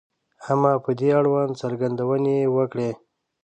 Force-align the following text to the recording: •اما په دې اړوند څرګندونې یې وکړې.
•اما 0.51 0.73
په 0.83 0.91
دې 0.99 1.09
اړوند 1.19 1.51
څرګندونې 1.61 2.33
یې 2.41 2.47
وکړې. 2.57 2.89